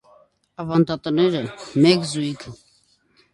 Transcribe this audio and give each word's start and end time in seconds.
Ավանդատները՝ 0.63 1.41
մեկ 1.87 2.09
զույգ։ 2.13 2.49